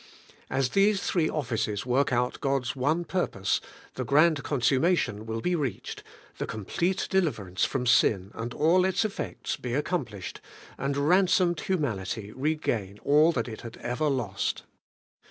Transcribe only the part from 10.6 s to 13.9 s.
and ransomed humanity regain all that it had